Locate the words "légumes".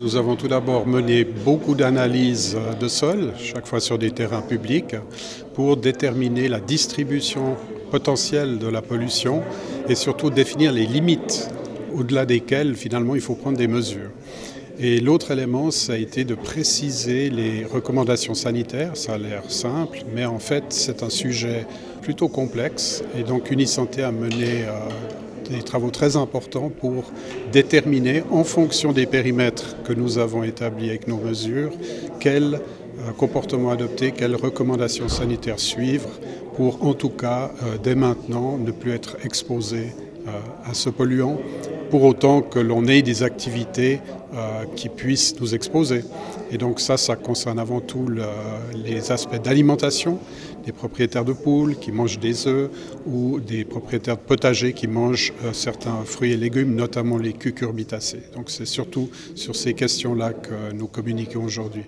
56.36-56.74